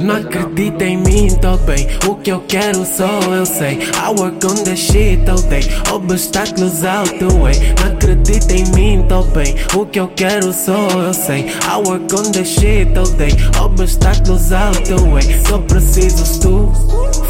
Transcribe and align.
Não 0.00 0.16
acredita 0.16 0.84
em 0.86 0.96
mim, 0.96 1.28
tô 1.36 1.58
bem. 1.58 1.86
O 2.08 2.14
que 2.14 2.32
eu 2.32 2.40
quero 2.48 2.82
só 2.86 3.20
eu 3.34 3.44
sei. 3.44 3.74
I 3.74 4.08
work 4.18 4.46
on 4.46 4.64
the 4.64 4.74
shit 4.74 5.28
all 5.28 5.36
day. 5.42 5.60
Obstáculos 5.92 6.82
out 6.82 7.18
the 7.18 7.26
way. 7.26 7.54
Não 7.78 7.92
acredita 7.92 8.54
em 8.54 8.64
mim, 8.74 9.04
tô 9.06 9.22
bem. 9.24 9.54
O 9.74 9.84
que 9.84 10.00
eu 10.00 10.08
quero 10.16 10.50
só 10.54 10.88
eu 10.98 11.12
sei. 11.12 11.40
I 11.40 11.76
work 11.86 12.14
on 12.14 12.32
the 12.32 12.42
shit 12.42 12.96
all 12.96 13.06
day. 13.18 13.32
Obstáculos 13.62 14.50
out 14.50 14.82
the 14.84 14.94
way. 14.94 15.42
Só 15.46 15.58
preciso 15.58 16.40
tu, 16.40 16.72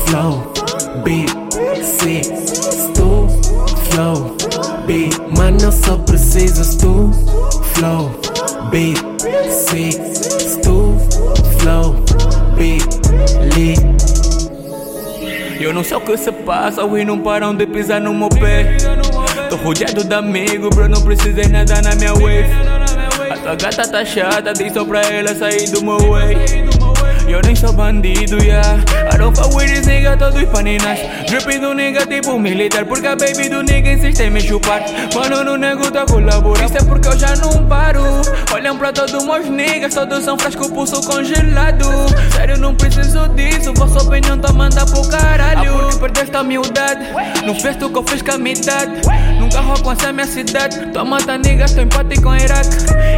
flow, 0.06 0.52
beat, 1.02 1.30
sick, 1.82 2.30
tu, 2.94 3.26
flow, 3.90 4.36
beat. 4.86 5.18
Mano, 5.36 5.72
só 5.72 5.96
preciso 5.96 6.78
tu, 6.78 7.10
flow, 7.74 8.10
beat, 8.70 8.98
sick, 9.50 9.98
flow, 11.62 11.94
beat, 12.56 12.82
lit. 13.54 13.80
Eu 15.60 15.72
não 15.72 15.84
sei 15.84 15.96
o 15.96 16.00
que 16.00 16.16
se 16.16 16.32
passa, 16.32 16.82
e 16.82 17.04
não 17.04 17.18
param 17.18 17.54
de 17.54 17.66
pisar 17.66 18.00
no 18.00 18.12
meu 18.12 18.28
pé. 18.28 18.76
Tô 19.48 19.56
rodeado 19.56 20.02
de 20.02 20.14
amigos, 20.14 20.70
bro, 20.74 20.88
não 20.88 21.00
precisei 21.02 21.46
nada 21.46 21.80
na 21.80 21.94
minha 21.94 22.14
wave. 22.14 22.50
A 23.30 23.36
tua 23.36 23.54
gata 23.54 23.88
tá 23.88 24.04
chata, 24.04 24.52
diz 24.52 24.72
só 24.72 24.84
pra 24.84 25.02
ela 25.02 25.34
sair 25.34 25.70
do 25.70 25.84
meu 25.84 25.98
way. 26.10 26.36
Eu 27.28 27.40
nem 27.44 27.54
sou 27.54 27.72
bandido, 27.72 28.42
yeah. 28.42 28.82
I 29.12 29.16
don't 29.16 29.38
niggas, 30.12 30.18
todos 30.18 30.44
paninas. 30.48 30.98
Dripping 31.26 31.60
do 31.60 31.74
nigga 31.74 32.06
tipo 32.06 32.38
militar, 32.38 32.84
porque 32.84 33.06
a 33.06 33.16
baby 33.16 33.48
do 33.48 33.62
nigga 33.62 33.92
insiste 33.92 34.20
em 34.20 34.30
me 34.30 34.40
chupar. 34.40 34.82
Mano, 35.14 35.44
no 35.44 35.56
nego 35.56 35.90
tá 35.90 36.04
colaborando. 36.04 36.64
Isso 36.64 36.78
é 36.78 36.82
porque 36.82 37.08
eu 37.08 37.18
já 37.18 37.34
não 37.36 37.66
paro. 37.66 38.02
Olham 38.52 38.76
pra 38.76 38.92
todos 38.92 39.24
meus 39.24 39.48
niggas, 39.48 39.94
todos 39.94 40.24
são 40.24 40.38
frasco, 40.38 40.70
pulso 40.70 41.00
congelado. 41.02 41.84
Sério, 42.34 42.58
não 42.58 42.74
preciso 42.74 43.28
disso, 43.28 43.72
vossa 43.74 44.02
opinião 44.02 44.38
tá 44.38 44.52
manda 44.52 44.84
pro 44.86 45.08
caralho. 45.08 45.74
Ah, 45.74 45.82
porque 45.82 45.98
perdeste 45.98 46.36
a 46.36 46.40
humildade. 46.40 47.04
Não 47.44 47.54
fez 47.54 47.76
tu 47.76 47.90
que 47.90 47.98
eu 47.98 48.02
fiz 48.04 48.22
com 48.22 48.32
a 48.32 48.38
mitade. 48.38 48.92
Nunca 49.38 49.60
roco 49.60 49.90
a 49.90 50.12
minha 50.12 50.26
cidade. 50.26 50.86
Tua 50.92 51.04
mata 51.04 51.38
niggas, 51.38 51.72
tô 51.72 51.80
empate 51.80 52.20
com 52.20 52.34
Iraque. 52.34 52.68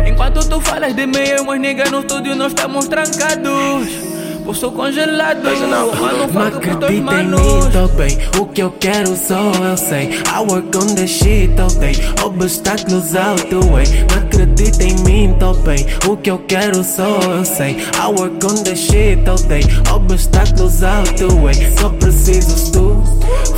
Enquanto 0.07 0.49
tu 0.49 0.61
falas 0.61 0.95
de 0.95 1.07
mim, 1.07 1.19
eu, 1.19 1.45
meus 1.45 1.61
niggas 1.61 1.91
no 1.91 2.01
estúdio, 2.01 2.35
nós 2.37 2.49
estamos 2.49 2.89
trancados. 2.89 4.14
Eu 4.47 4.53
sou 4.53 4.71
congelado, 4.73 5.43
mano, 5.43 6.31
Não 6.33 6.43
acredita 6.43 6.93
em 6.93 7.01
mim, 7.01 7.71
tô 7.73 7.89
bem. 7.97 8.19
O 8.39 8.47
que 8.47 8.63
eu 8.63 8.71
quero 8.79 9.17
só 9.17 9.53
eu 9.53 9.77
sei. 9.77 10.21
I 10.29 10.39
work 10.41 10.77
on 10.77 10.95
the 10.95 11.07
shit 11.07 11.59
all 11.59 11.69
day. 11.69 11.95
Obstáculos 12.23 13.17
out 13.17 13.43
the 13.47 13.57
way. 13.57 13.87
Não 14.11 14.19
acredita 14.19 14.85
em 14.85 14.97
mim, 15.01 15.35
tô 15.39 15.55
bem. 15.55 15.87
O 16.07 16.17
que 16.19 16.31
eu 16.31 16.39
quero 16.47 16.85
só 16.85 17.19
eu 17.23 17.45
sei. 17.45 17.79
I 17.95 18.07
work 18.07 18.45
on 18.45 18.63
the 18.65 18.77
shit 18.77 19.27
all 19.27 19.39
day. 19.49 19.63
Obstáculos 19.91 20.83
out 20.83 21.11
the 21.15 21.27
way. 21.43 21.55
Só 21.81 21.89
preciso 21.89 22.71
tu, 22.73 23.03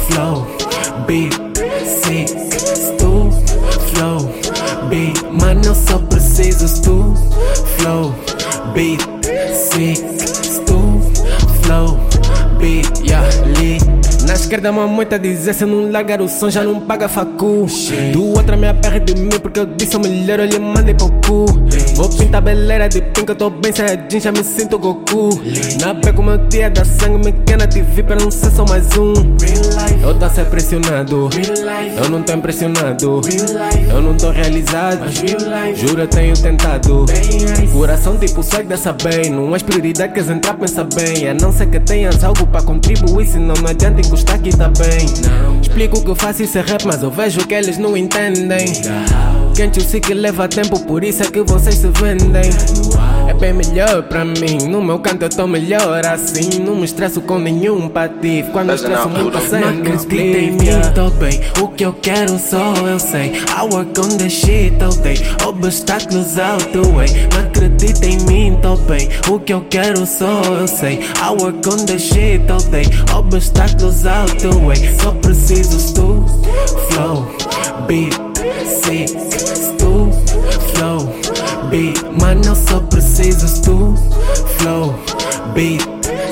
flow, 0.08 0.46
beat, 1.06 1.34
sick, 1.84 2.32
tu, 2.96 3.32
flow, 3.92 4.32
beat. 4.88 5.20
Mano, 5.32 5.62
eu 5.64 5.74
só 5.74 5.98
preciso 5.98 6.82
tu, 6.82 7.14
flow, 7.78 8.14
beat, 8.72 9.04
esquerda 14.46 14.70
uma 14.70 14.86
moita 14.86 15.18
dizer 15.18 15.54
se 15.54 15.66
não 15.66 15.90
largar 15.90 16.20
o 16.20 16.28
som 16.28 16.48
já 16.48 16.62
não 16.62 16.78
paga 16.80 17.08
facu. 17.08 17.66
Do 18.12 18.28
outro 18.28 18.56
me 18.56 18.68
aperre 18.68 19.00
de 19.00 19.16
mim 19.16 19.28
porque 19.42 19.58
eu 19.58 19.66
disse 19.66 19.96
o 19.96 20.00
melhor 20.00 20.38
eu 20.38 20.46
lhe 20.46 20.58
mandei 20.60 20.94
pro 20.94 21.10
cu 21.26 21.46
Vou 21.96 22.10
pintar 22.10 22.42
beleira 22.42 22.90
de 22.90 23.00
pink, 23.00 23.26
eu 23.26 23.34
tô 23.34 23.48
bem 23.48 23.72
jeans, 23.72 24.22
já 24.22 24.30
me 24.30 24.44
sinto 24.44 24.78
Goku. 24.78 25.30
Na 25.80 26.12
como 26.12 26.30
meu 26.30 26.38
dia 26.46 26.68
da 26.68 26.84
sangue 26.84 27.24
me 27.24 27.32
quer 27.32 27.66
TV 27.66 28.02
pra 28.02 28.16
não 28.16 28.30
ser 28.30 28.50
só 28.50 28.66
mais 28.66 28.86
um. 28.98 29.14
Eu 30.02 30.14
tô 30.14 30.26
a 30.26 30.28
ser 30.28 30.44
pressionado, 30.44 31.30
eu 31.96 32.10
não 32.10 32.22
tô 32.22 32.34
impressionado 32.34 33.22
Eu 33.88 34.02
não 34.02 34.14
tô 34.14 34.30
realizado, 34.30 35.10
juro 35.74 36.02
eu 36.02 36.06
tenho 36.06 36.36
tentado. 36.36 37.06
Coração 37.72 38.18
tipo 38.18 38.42
swag 38.42 38.66
dessa 38.66 38.92
bem, 38.92 39.30
não 39.30 39.54
és 39.54 39.62
prioridade 39.62 40.12
queres 40.12 40.28
entrar 40.28 40.52
pensa 40.52 40.84
bem. 40.84 41.28
A 41.28 41.32
não 41.32 41.50
ser 41.50 41.66
que 41.66 41.80
tenhas 41.80 42.22
algo 42.22 42.46
pra 42.46 42.60
contribuir, 42.60 43.26
senão 43.26 43.54
não 43.62 43.70
adianta 43.70 44.02
encostar 44.02 44.36
aqui 44.36 44.54
tá 44.54 44.68
bem. 44.68 45.06
Explico 45.62 45.98
o 45.98 46.04
que 46.04 46.10
eu 46.10 46.14
faço 46.14 46.42
isso 46.42 46.58
é 46.58 46.60
rap, 46.60 46.84
mas 46.84 47.02
eu 47.02 47.10
vejo 47.10 47.46
que 47.46 47.54
eles 47.54 47.78
não 47.78 47.96
entendem 47.96 48.66
Quente 49.56 49.80
eu 49.80 49.86
sei 49.86 50.00
que 50.00 50.12
leva 50.12 50.46
tempo, 50.46 50.78
por 50.80 51.02
isso 51.02 51.22
é 51.22 51.30
que 51.30 51.40
vocês 51.40 51.76
se 51.76 51.88
vendem. 51.88 52.50
É 53.26 53.32
bem 53.32 53.54
melhor 53.54 54.02
pra 54.02 54.22
mim, 54.22 54.68
no 54.68 54.82
meu 54.82 54.98
canto 54.98 55.22
eu 55.22 55.30
tô 55.30 55.46
melhor 55.46 56.04
assim. 56.04 56.60
Não 56.60 56.76
me 56.76 56.84
estresso 56.84 57.22
com 57.22 57.38
nenhum 57.38 57.88
patife. 57.88 58.50
Quando 58.52 58.68
eu 58.68 58.74
estresso 58.74 59.08
muito 59.08 59.40
sem 59.40 59.60
Não 59.62 59.68
acredita 59.70 60.38
em 60.38 60.50
mim, 60.50 60.68
tô 60.94 61.08
bem. 61.12 61.40
O 61.62 61.68
que 61.68 61.86
eu 61.86 61.94
quero 61.94 62.38
só 62.38 62.74
eu 62.86 62.98
sei. 62.98 63.32
I 63.48 63.62
work 63.72 63.98
on 63.98 64.18
the 64.18 64.28
shit 64.28 64.76
all 64.84 64.94
day. 64.96 65.16
Obstáculos 65.46 66.38
out 66.38 66.62
the 66.66 66.80
way. 66.92 67.08
Não 67.32 67.40
acredita 67.40 68.04
em 68.04 68.18
mim, 68.26 68.58
tô 68.60 68.76
bem. 68.76 69.08
O 69.26 69.40
que 69.40 69.54
eu 69.54 69.64
quero 69.70 70.04
só 70.04 70.42
eu 70.60 70.68
sei. 70.68 71.00
I 71.16 71.30
work 71.30 71.66
on 71.66 71.86
the 71.86 71.98
shit 71.98 72.42
all 72.52 72.60
day. 72.70 72.84
Obstáculos 73.16 74.04
out 74.04 74.36
the 74.36 74.48
way. 74.48 74.94
Só 75.00 75.12
preciso 75.12 75.94
tu, 75.94 76.26
flow, 76.90 77.26
beat, 77.88 78.12
sick 78.66 79.45
beat, 81.70 82.02
mano 82.20 82.54
só 82.54 82.80
preciso 82.80 83.46
do 83.62 83.94
flow, 84.58 84.94
beat, 85.54 85.82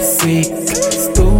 sick, 0.02 0.52
stu 0.92 1.33